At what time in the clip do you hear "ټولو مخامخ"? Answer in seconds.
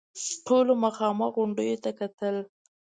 0.45-1.31